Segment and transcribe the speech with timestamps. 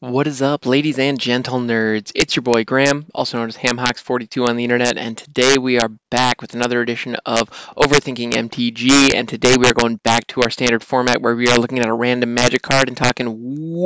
[0.00, 2.12] What is up, ladies and gentle nerds?
[2.14, 5.90] It's your boy Graham, also known as Hamhocks42 on the internet, and today we are
[6.08, 9.16] back with another edition of Overthinking MTG.
[9.16, 11.88] And today we are going back to our standard format where we are looking at
[11.88, 13.26] a random magic card and talking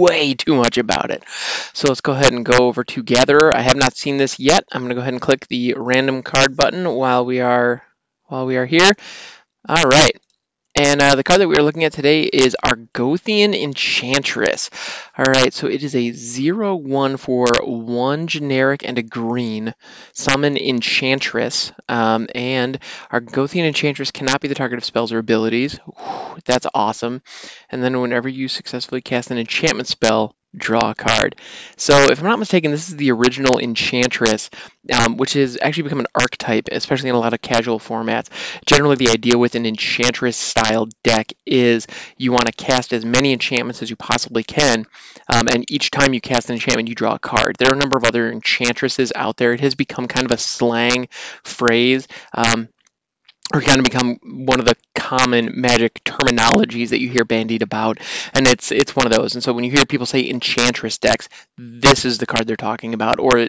[0.02, 1.24] way too much about it.
[1.72, 3.56] So let's go ahead and go over to Gatherer.
[3.56, 4.64] I have not seen this yet.
[4.70, 7.82] I'm going to go ahead and click the random card button while we are
[8.26, 8.90] while we are here.
[9.66, 10.20] All right.
[10.74, 14.70] And uh, the card that we are looking at today is Argothian Enchantress.
[15.18, 19.74] All right, so it is a 0 1 for one generic and a green
[20.14, 21.72] summon Enchantress.
[21.90, 22.78] Um, and
[23.10, 25.78] Argothian Enchantress cannot be the target of spells or abilities.
[25.84, 27.20] Whew, that's awesome.
[27.68, 31.36] And then whenever you successfully cast an enchantment spell, draw a card.
[31.76, 34.50] So, if I'm not mistaken, this is the original Enchantress,
[34.92, 38.28] um, which has actually become an archetype, especially in a lot of casual formats.
[38.66, 43.32] Generally, the idea with an Enchantress style deck is you want to cast as many
[43.32, 44.86] enchantments as you possibly can,
[45.32, 47.56] um, and each time you cast an enchantment, you draw a card.
[47.58, 49.52] There are a number of other Enchantresses out there.
[49.52, 51.08] It has become kind of a slang
[51.42, 52.08] phrase.
[52.34, 52.68] Um,
[53.52, 57.98] or kind of become one of the common magic terminologies that you hear bandied about,
[58.34, 59.34] and it's it's one of those.
[59.34, 61.28] And so when you hear people say enchantress decks,
[61.58, 63.48] this is the card they're talking about, or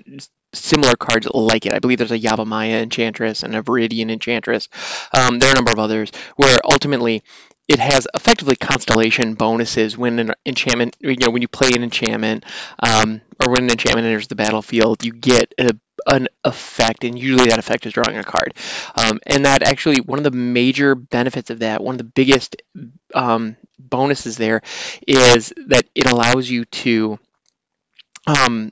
[0.54, 1.74] similar cards like it.
[1.74, 4.70] I believe there's a Yavimaya enchantress and a Verduran enchantress.
[5.18, 7.24] Um, there are a number of others where ultimately
[7.68, 12.44] it has effectively constellation bonuses when an enchantment, you know, when you play an enchantment,
[12.80, 15.72] um, or when an enchantment enters the battlefield, you get a
[16.08, 18.54] an effect, and usually that effect is drawing a card.
[18.96, 22.56] Um, and that actually, one of the major benefits of that, one of the biggest
[23.14, 24.62] um, bonuses there,
[25.08, 27.20] is that it allows you to.
[28.26, 28.72] Um,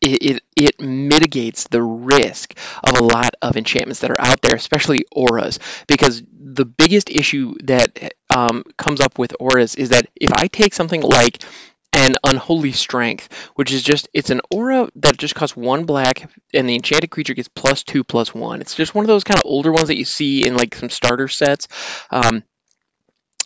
[0.00, 4.56] it, it, it, mitigates the risk of a lot of enchantments that are out there,
[4.56, 10.32] especially auras, because the biggest issue that um, comes up with auras is that if
[10.32, 11.44] I take something like
[11.92, 16.68] and Unholy Strength, which is just it's an aura that just costs one black, and
[16.68, 18.60] the enchanted creature gets plus two plus one.
[18.60, 20.90] It's just one of those kind of older ones that you see in like some
[20.90, 21.68] starter sets.
[22.10, 22.42] Um,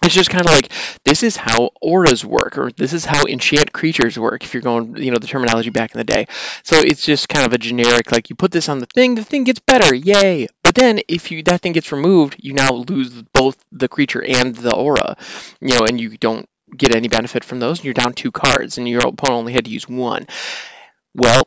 [0.04, 0.71] it's just kind of like
[1.04, 4.44] this is how auras work, or this is how enchant creatures work.
[4.44, 6.27] If you're going, you know, the terminology back in the day,
[6.62, 9.25] so it's just kind of a generic like you put this on the thing, the
[9.25, 10.49] thing gets better, yay!
[10.62, 14.54] But then if you that thing gets removed, you now lose both the creature and
[14.54, 15.16] the aura,
[15.60, 16.47] you know, and you don't
[16.77, 19.65] get any benefit from those, and you're down two cards, and your opponent only had
[19.65, 20.27] to use one.
[21.15, 21.43] Well,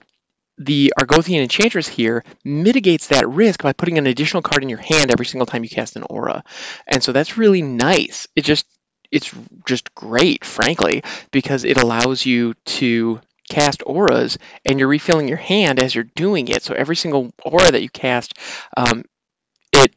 [0.58, 5.12] the Argothian Enchantress here mitigates that risk by putting an additional card in your hand
[5.12, 6.44] every single time you cast an aura.
[6.88, 8.28] And so that's really nice.
[8.36, 8.66] It just
[9.12, 9.34] it's
[9.66, 15.82] just great, frankly, because it allows you to cast auras and you're refilling your hand
[15.82, 16.64] as you're doing it.
[16.64, 18.34] So every single aura that you cast,
[18.76, 19.04] um,
[19.72, 19.94] it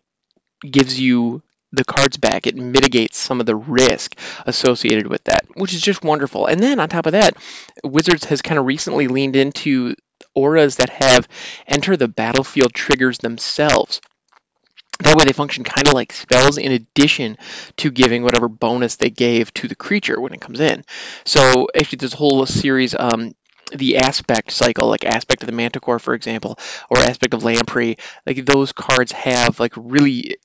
[0.63, 1.43] gives you
[1.73, 2.47] the cards back.
[2.47, 4.17] It mitigates some of the risk
[4.47, 6.47] associated with that, which is just wonderful.
[6.47, 7.37] And then on top of that,
[7.85, 9.95] Wizards has kind of recently leaned into
[10.35, 11.29] auras that have
[11.67, 14.01] enter the battlefield triggers themselves.
[15.01, 17.39] That way they function kind of like spells in addition
[17.79, 20.85] to giving whatever bonus they gave to the creature when it comes in.
[21.25, 23.35] So actually a whole series, um,
[23.73, 26.59] the aspect cycle, like aspect of the Manticore, for example,
[26.91, 30.37] or aspect of Lamprey, like those cards have like really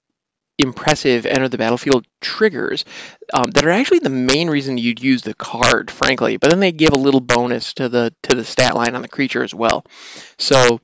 [0.57, 2.85] impressive enter the battlefield triggers
[3.33, 6.37] um, that are actually the main reason you'd use the card, frankly.
[6.37, 9.07] But then they give a little bonus to the to the stat line on the
[9.07, 9.85] creature as well.
[10.37, 10.79] So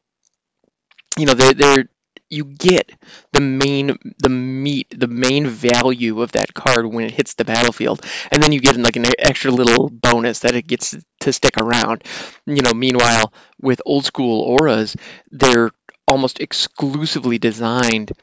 [1.18, 1.90] you know they're, they're
[2.30, 2.92] you get
[3.34, 8.06] the main the meat the main value of that card when it hits the battlefield
[8.32, 12.04] and then you get like an extra little bonus that it gets to stick around
[12.46, 14.96] you know meanwhile with old school auras
[15.30, 15.72] they're
[16.08, 18.14] almost exclusively designed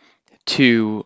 [0.46, 1.04] to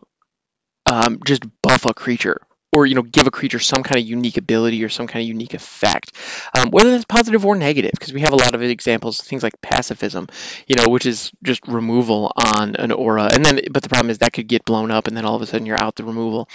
[0.93, 2.39] um, just buff a creature
[2.71, 5.27] or you know give a creature some kind of unique ability or some kind of
[5.27, 6.11] unique effect
[6.57, 9.59] um, whether that's positive or negative because we have a lot of examples things like
[9.61, 10.27] pacifism
[10.67, 13.29] you know which is just removal on an aura.
[13.31, 15.41] And then but the problem is that could get blown up and then all of
[15.41, 16.47] a sudden you're out the removal.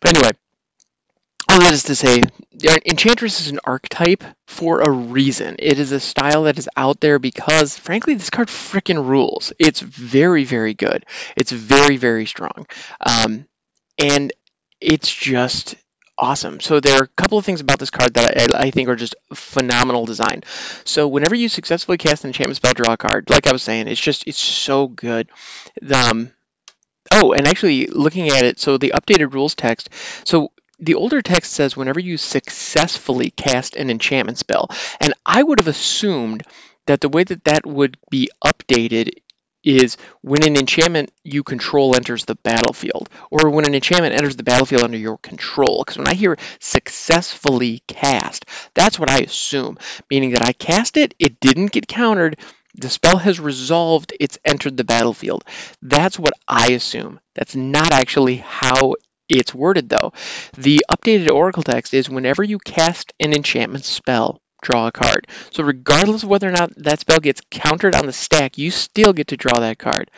[0.00, 0.32] But anyway
[1.48, 2.22] all that is to say
[2.86, 5.56] enchantress is an archetype for a reason.
[5.58, 9.52] It is a style that is out there because frankly this card freaking rules.
[9.58, 11.06] It's very very good.
[11.36, 12.66] It's very very strong.
[13.00, 13.46] Um,
[14.00, 14.32] and
[14.80, 15.76] it's just
[16.16, 16.60] awesome.
[16.60, 18.96] So there are a couple of things about this card that I, I, think are
[18.96, 20.42] just phenomenal design.
[20.84, 23.30] So whenever you successfully cast an enchantment spell, draw a card.
[23.30, 25.30] Like I was saying, it's just it's so good.
[25.94, 26.30] Um,
[27.12, 29.88] oh, and actually looking at it, so the updated rules text.
[30.24, 34.68] So the older text says whenever you successfully cast an enchantment spell,
[35.00, 36.42] and I would have assumed
[36.86, 39.20] that the way that that would be updated
[39.62, 44.42] is when an enchantment you control enters the battlefield, or when an enchantment enters the
[44.42, 45.82] battlefield under your control.
[45.84, 49.78] Because when I hear successfully cast, that's what I assume,
[50.10, 52.38] meaning that I cast it, it didn't get countered,
[52.74, 55.44] the spell has resolved, it's entered the battlefield.
[55.82, 57.20] That's what I assume.
[57.34, 58.94] That's not actually how
[59.28, 60.12] it's worded, though.
[60.56, 65.26] The updated Oracle text is whenever you cast an enchantment spell, draw a card.
[65.50, 69.12] So regardless of whether or not that spell gets countered on the stack, you still
[69.12, 70.10] get to draw that card.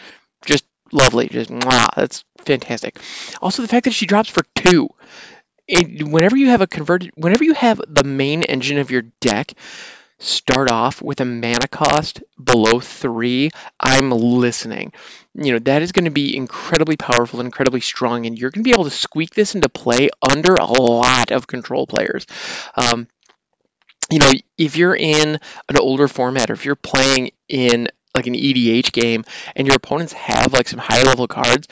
[0.45, 1.29] Just lovely.
[1.29, 2.99] Just mwah, that's fantastic.
[3.41, 4.89] Also the fact that she drops for two.
[5.69, 9.53] It, whenever you have a converted whenever you have the main engine of your deck
[10.19, 14.93] start off with a mana cost below three, I'm listening.
[15.35, 18.69] You know, that is going to be incredibly powerful incredibly strong, and you're going to
[18.69, 22.27] be able to squeak this into play under a lot of control players.
[22.77, 23.09] Um,
[24.11, 25.39] you know, if you're in
[25.69, 29.25] an older format or if you're playing in like an EDH game
[29.57, 31.69] and your opponents have like some high level cards,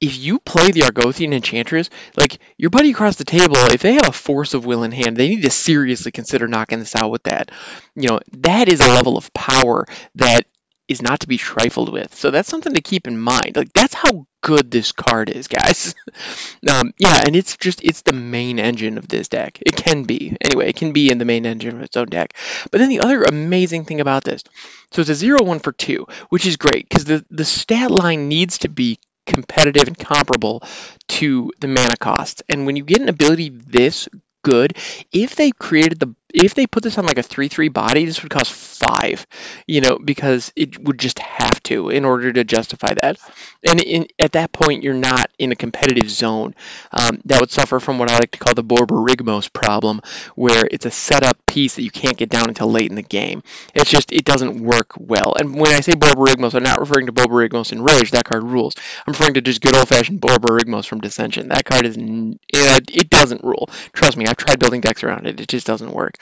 [0.00, 4.08] if you play the Argothian Enchantress, like your buddy across the table, if they have
[4.08, 7.22] a force of will in hand, they need to seriously consider knocking this out with
[7.24, 7.50] that.
[7.94, 10.46] You know, that is a level of power that
[10.88, 12.14] is not to be trifled with.
[12.14, 13.56] So that's something to keep in mind.
[13.56, 15.94] Like that's how good this card is, guys.
[16.70, 19.58] um, yeah, and it's just it's the main engine of this deck.
[19.64, 20.68] It can be anyway.
[20.68, 22.34] It can be in the main engine of its own deck.
[22.70, 24.44] But then the other amazing thing about this,
[24.92, 28.28] so it's a zero one for two, which is great because the the stat line
[28.28, 30.62] needs to be competitive and comparable
[31.08, 32.42] to the mana costs.
[32.48, 34.08] And when you get an ability this
[34.42, 34.76] good,
[35.12, 38.30] if they created the if they put this on like a 3-3 body, this would
[38.30, 39.26] cost 5,
[39.68, 43.18] you know, because it would just have to in order to justify that.
[43.66, 46.54] And in, at that point, you're not in a competitive zone.
[46.92, 50.00] Um, that would suffer from what I like to call the Borborygmos problem,
[50.34, 53.44] where it's a setup piece that you can't get down until late in the game.
[53.72, 55.34] It's just, it doesn't work well.
[55.38, 58.74] And when I say Borborygmos, I'm not referring to Borborygmos Enraged, that card rules.
[59.06, 61.48] I'm referring to just good old-fashioned Borborygmos from Dissension.
[61.48, 63.68] That card is, it doesn't rule.
[63.92, 65.40] Trust me, I've tried building decks around it.
[65.40, 66.18] It just doesn't work.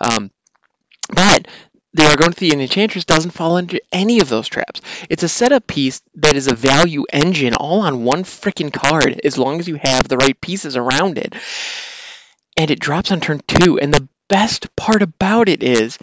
[0.00, 0.30] Um,
[1.08, 1.48] but
[1.96, 4.82] the Argothian Enchantress doesn't fall into any of those traps.
[5.08, 9.38] It's a setup piece that is a value engine all on one freaking card as
[9.38, 11.34] long as you have the right pieces around it.
[12.58, 13.78] And it drops on turn two.
[13.78, 15.98] And the best part about it is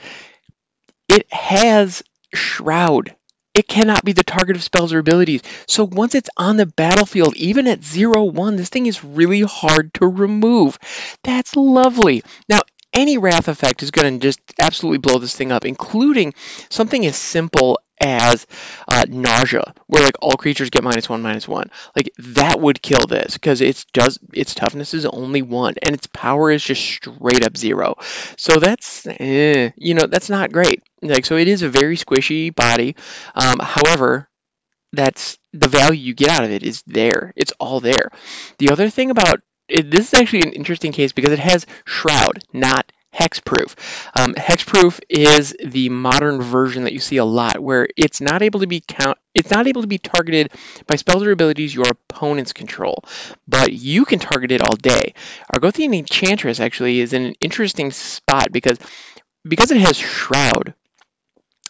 [1.07, 2.01] it has
[2.33, 3.15] Shroud.
[3.53, 5.43] It cannot be the target of spells or abilities.
[5.67, 9.93] So once it's on the battlefield, even at 0 1, this thing is really hard
[9.95, 10.79] to remove.
[11.23, 12.23] That's lovely.
[12.49, 12.61] Now,
[12.93, 16.33] any wrath effect is going to just absolutely blow this thing up, including
[16.69, 18.45] something as simple as
[18.87, 21.69] uh, nausea, where like all creatures get minus one, minus one.
[21.95, 26.07] Like that would kill this because its does its toughness is only one and its
[26.07, 27.95] power is just straight up zero.
[28.37, 30.83] So that's eh, you know that's not great.
[31.01, 32.95] Like so, it is a very squishy body.
[33.35, 34.29] Um, however,
[34.91, 37.33] that's the value you get out of it is there.
[37.35, 38.09] It's all there.
[38.59, 42.43] The other thing about it, this is actually an interesting case because it has Shroud,
[42.53, 43.75] not hexproof.
[44.19, 48.59] Um, hexproof is the modern version that you see a lot, where it's not able
[48.61, 49.17] to be count.
[49.35, 50.51] It's not able to be targeted
[50.87, 53.03] by spells or abilities your opponents control,
[53.47, 55.13] but you can target it all day.
[55.53, 58.77] Argothian Enchantress actually is in an interesting spot because
[59.47, 60.73] because it has Shroud,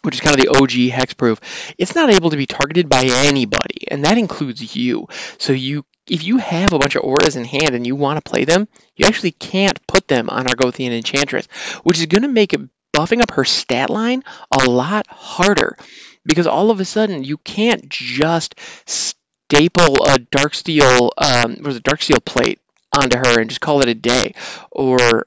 [0.02, 1.40] which is kind of the OG hexproof,
[1.78, 5.08] it's not able to be targeted by anybody, and that includes you.
[5.38, 8.30] So you if you have a bunch of auras in hand and you want to
[8.30, 11.46] play them, you actually can't put them on Argothian Enchantress,
[11.82, 12.60] which is going to make it
[12.94, 15.78] buffing up her stat line a lot harder
[16.26, 18.54] because all of a sudden you can't just
[18.86, 22.60] staple a Darksteel, um, was a Darksteel plate
[22.96, 24.34] onto her and just call it a day,
[24.70, 25.26] or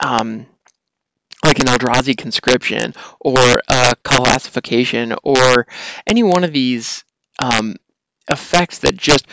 [0.00, 0.46] um,
[1.44, 5.66] like an Eldrazi conscription, or a classification, or
[6.06, 7.04] any one of these
[7.40, 7.76] um,
[8.28, 9.26] effects that just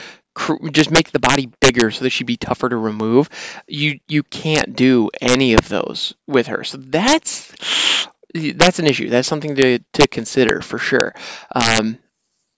[0.72, 3.30] just make the body bigger so that she'd be tougher to remove.
[3.68, 6.64] You you can't do any of those with her.
[6.64, 7.54] So that's
[8.34, 9.10] that's an issue.
[9.10, 11.14] That's something to, to consider for sure.
[11.54, 12.00] Um,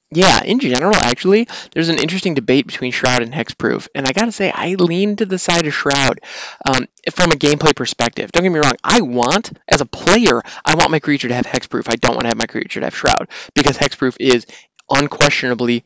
[0.09, 4.31] yeah, in general, actually, there's an interesting debate between Shroud and Hexproof, and I gotta
[4.31, 6.21] say, I lean to the side of Shroud
[6.65, 8.31] um, from a gameplay perspective.
[8.31, 11.45] Don't get me wrong, I want, as a player, I want my creature to have
[11.45, 11.91] Hexproof.
[11.91, 14.45] I don't want to have my creature to have Shroud, because Hexproof is
[14.89, 15.85] unquestionably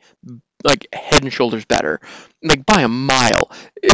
[0.64, 2.00] like head and shoulders better,
[2.44, 3.52] like by a mile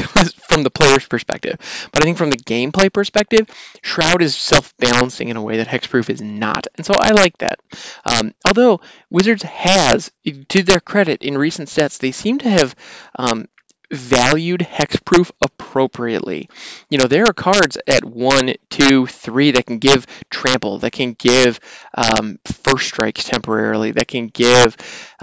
[0.50, 1.58] from the player's perspective.
[1.92, 3.48] But I think from the gameplay perspective,
[3.82, 7.60] Shroud is self-balancing in a way that Hexproof is not, and so I like that.
[8.06, 10.12] Um, although Wizards has,
[10.50, 12.76] to their credit, in recent sets, they seem to have
[13.18, 13.48] um,
[13.92, 16.50] valued hexproof appropriately.
[16.90, 21.14] You know, there are cards at one, two, three that can give trample, that can
[21.14, 21.60] give
[21.94, 24.76] um, first strikes temporarily, that can give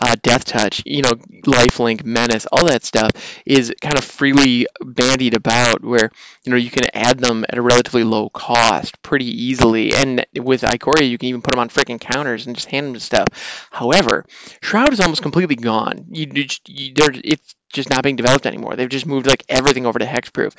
[0.03, 1.13] uh, death touch, you know,
[1.45, 3.11] lifelink, menace, all that stuff
[3.45, 6.11] is kind of freely bandied about where,
[6.45, 9.93] you know, you can add them at a relatively low cost pretty easily.
[9.93, 12.95] And with Ikoria, you can even put them on freaking counters and just hand them
[12.95, 13.69] to stuff.
[13.71, 14.25] However,
[14.63, 16.07] Shroud is almost completely gone.
[16.11, 18.77] You, you, you it's just not being developed anymore.
[18.77, 20.55] They've just moved like everything over to hexproof.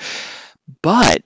[0.84, 1.24] But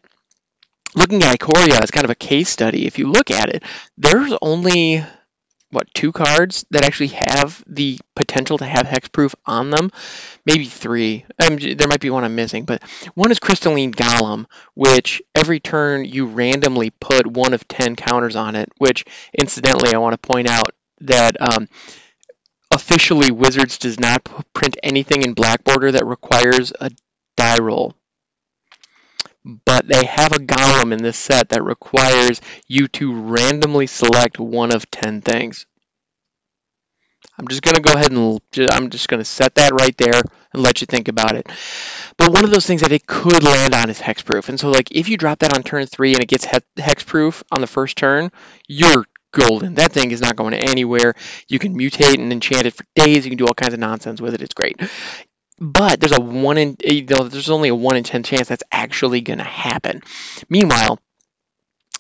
[0.95, 3.63] looking at Ikoria as kind of a case study, if you look at it,
[3.97, 5.03] there's only
[5.71, 9.91] what two cards that actually have the potential to have hexproof on them
[10.45, 12.81] maybe three um, there might be one i'm missing but
[13.15, 18.55] one is crystalline golem which every turn you randomly put one of 10 counters on
[18.55, 19.05] it which
[19.37, 20.71] incidentally i want to point out
[21.01, 21.67] that um,
[22.71, 24.23] officially Wizards does not
[24.53, 26.91] print anything in black border that requires a
[27.35, 27.93] die roll.
[29.65, 34.73] But they have a golem in this set that requires you to randomly select one
[34.73, 35.65] of 10 things.
[37.37, 38.41] I'm just going to go ahead and
[38.71, 40.21] I'm just going to set that right there
[40.53, 41.47] and let you think about it.
[42.17, 44.49] But one of those things that it could land on is hexproof.
[44.49, 47.61] And so like if you drop that on turn 3 and it gets hexproof on
[47.61, 48.29] the first turn,
[48.67, 49.75] you're golden.
[49.75, 51.13] That thing is not going anywhere.
[51.47, 53.25] You can mutate and enchant it for days.
[53.25, 54.41] You can do all kinds of nonsense with it.
[54.41, 54.81] It's great.
[55.59, 58.47] But there's a one in eh, you know, there's only a one in ten chance
[58.47, 60.01] that's actually going to happen.
[60.49, 60.99] Meanwhile,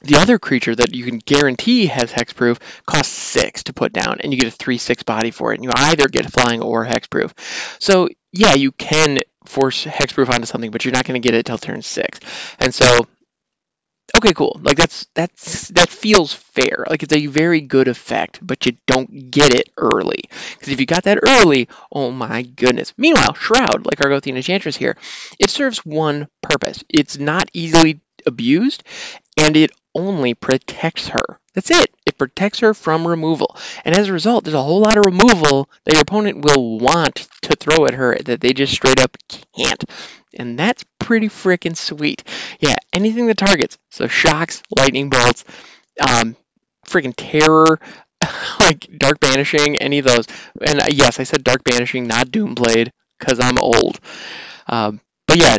[0.01, 4.31] the other creature that you can guarantee has hexproof costs six to put down, and
[4.31, 5.55] you get a three six body for it.
[5.55, 7.33] And you either get flying or hexproof.
[7.81, 11.45] So yeah, you can force hexproof onto something, but you're not going to get it
[11.45, 12.19] till turn six.
[12.59, 13.07] And so
[14.17, 14.59] okay, cool.
[14.63, 16.85] Like that's that's that feels fair.
[16.89, 20.23] Like it's a very good effect, but you don't get it early.
[20.53, 22.93] Because if you got that early, oh my goodness.
[22.97, 24.97] Meanwhile, Shroud, like Argothian Enchantress here,
[25.39, 26.83] it serves one purpose.
[26.89, 28.83] It's not easily abused,
[29.37, 31.39] and it only protects her.
[31.53, 31.93] That's it.
[32.05, 33.57] It protects her from removal.
[33.83, 37.27] And as a result, there's a whole lot of removal that your opponent will want
[37.41, 39.17] to throw at her that they just straight up
[39.55, 39.83] can't.
[40.35, 42.23] And that's pretty freaking sweet.
[42.59, 43.79] Yeah, anything that targets.
[43.89, 45.43] So shocks, lightning bolts,
[46.07, 46.35] um,
[46.85, 47.79] freaking terror,
[48.59, 50.27] like dark banishing, any of those.
[50.61, 53.99] And uh, yes, I said dark banishing, not doomblade, because I'm old.
[54.67, 55.57] Um, but yeah.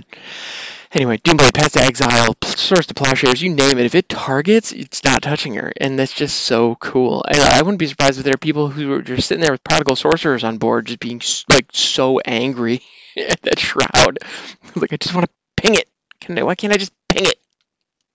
[0.93, 3.87] Anyway, Doomblade, Path to Exile, Swords to Plowshares, you name it.
[3.87, 7.25] If it targets, it's not touching her, and that's just so cool.
[7.29, 9.65] And I wouldn't be surprised if there are people who are just sitting there with
[9.65, 12.83] Prodigal Sorcerers on board, just being like so angry
[13.17, 14.19] at that shroud.
[14.75, 15.89] like I just want to ping it.
[16.21, 17.37] Can I, why can't I just ping it?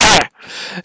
[0.02, 0.30] Ah!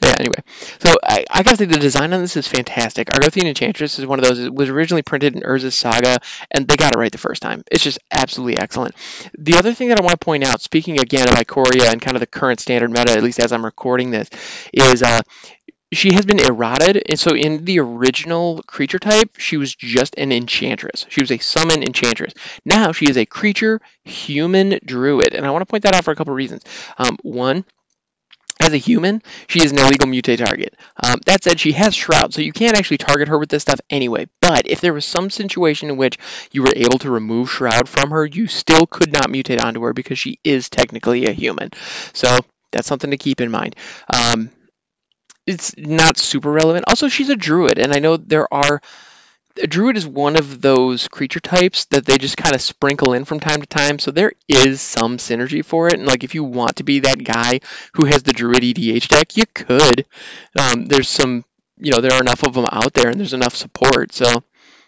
[0.03, 0.43] Yeah, anyway.
[0.79, 3.09] So I, I gotta say the design on this is fantastic.
[3.09, 4.39] Argothian Enchantress is one of those.
[4.39, 6.19] It was originally printed in Urza's Saga,
[6.51, 7.63] and they got it right the first time.
[7.71, 8.95] It's just absolutely excellent.
[9.39, 12.17] The other thing that I want to point out, speaking again of Ikoria and kind
[12.17, 14.31] of the current standard meta, at least as I'm recording this,
[14.73, 15.21] is uh,
[15.93, 17.03] she has been errated.
[17.09, 21.07] And so in the original creature type, she was just an enchantress.
[21.09, 22.35] She was a summon enchantress.
[22.65, 25.35] Now she is a creature human druid.
[25.35, 26.65] And I want to point that out for a couple reasons.
[26.99, 27.65] Um, one,
[28.61, 30.77] as a human, she is an illegal mutate target.
[31.03, 33.81] Um, that said, she has Shroud, so you can't actually target her with this stuff
[33.89, 34.29] anyway.
[34.43, 36.19] But if there was some situation in which
[36.53, 39.95] you were able to remove Shroud from her, you still could not mutate onto her
[39.95, 41.71] because she is technically a human.
[42.13, 42.39] So
[42.71, 43.77] that's something to keep in mind.
[44.13, 44.51] Um,
[45.51, 46.85] it's not super relevant.
[46.89, 48.81] Also, she's a druid, and I know there are.
[49.61, 53.25] A druid is one of those creature types that they just kind of sprinkle in
[53.25, 55.95] from time to time, so there is some synergy for it.
[55.95, 57.61] And like, if you want to be that guy
[57.95, 60.07] who has the druid EDH deck, you could.
[60.57, 61.45] Um, there's some,
[61.79, 64.13] you know, there are enough of them out there, and there's enough support.
[64.13, 64.45] So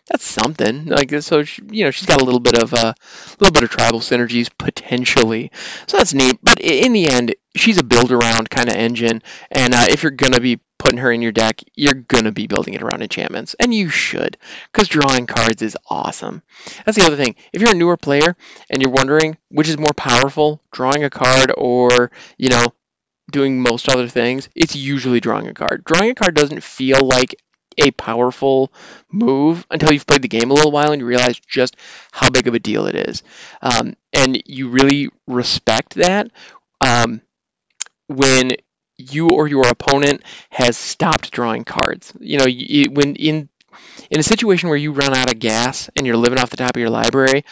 [0.08, 0.86] that's something.
[0.86, 2.92] Like so, she, you know, she's got a little bit of a uh,
[3.38, 5.50] little bit of tribal synergies potentially.
[5.86, 6.38] So that's neat.
[6.42, 10.10] But in the end, she's a build around kind of engine, and uh, if you're
[10.10, 13.72] gonna be putting her in your deck, you're gonna be building it around enchantments, and
[13.72, 14.36] you should,
[14.72, 16.42] because drawing cards is awesome.
[16.84, 17.36] That's the other thing.
[17.52, 18.36] If you're a newer player
[18.70, 22.66] and you're wondering which is more powerful, drawing a card or you know
[23.30, 25.84] doing most other things, it's usually drawing a card.
[25.84, 27.36] Drawing a card doesn't feel like
[27.78, 28.72] a powerful
[29.10, 31.76] move until you've played the game a little while and you realize just
[32.10, 33.22] how big of a deal it is.
[33.60, 36.30] Um, and you really respect that
[36.80, 37.20] um,
[38.08, 38.52] when
[38.96, 42.12] you or your opponent has stopped drawing cards.
[42.20, 43.48] You know, you, when in
[44.10, 46.76] in a situation where you run out of gas and you're living off the top
[46.76, 47.44] of your library,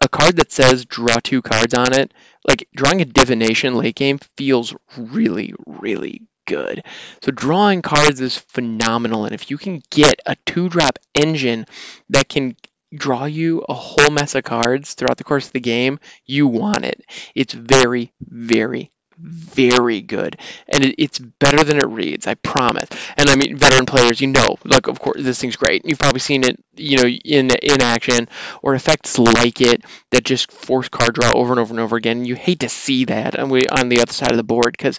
[0.00, 2.12] a card that says draw two cards on it,
[2.48, 6.84] like drawing a divination late game feels really, really good.
[7.22, 11.66] So drawing cards is phenomenal, and if you can get a two-drop engine
[12.10, 12.56] that can
[12.94, 16.84] draw you a whole mess of cards throughout the course of the game, you want
[16.84, 17.04] it.
[17.34, 20.36] It's very, very, very good,
[20.68, 22.26] and it, it's better than it reads.
[22.26, 22.88] I promise.
[23.16, 25.84] And I mean, veteran players, you know, like of course this thing's great.
[25.84, 28.28] You've probably seen it, you know, in in action
[28.62, 32.24] or effects like it that just force card draw over and over and over again.
[32.24, 34.98] You hate to see that on, we, on the other side of the board because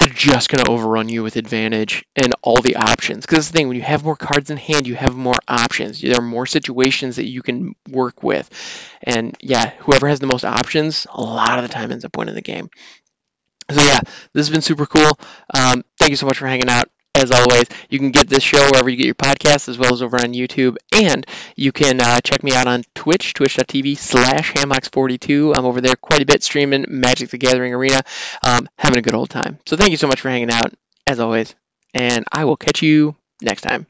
[0.00, 3.26] they're just going to overrun you with advantage and all the options.
[3.26, 6.00] Because the thing, when you have more cards in hand, you have more options.
[6.00, 8.48] There are more situations that you can work with.
[9.02, 12.34] And yeah, whoever has the most options, a lot of the time ends up winning
[12.34, 12.70] the game.
[13.70, 14.00] So yeah,
[14.32, 15.12] this has been super cool.
[15.54, 16.88] Um, thank you so much for hanging out.
[17.14, 20.00] As always, you can get this show wherever you get your podcasts, as well as
[20.00, 20.76] over on YouTube.
[20.94, 21.26] And
[21.56, 25.56] you can uh, check me out on Twitch, twitch.tv slash hamhocks42.
[25.56, 28.00] I'm over there quite a bit streaming Magic the Gathering Arena,
[28.46, 29.58] um, having a good old time.
[29.66, 30.72] So thank you so much for hanging out,
[31.06, 31.54] as always.
[31.94, 33.86] And I will catch you next time.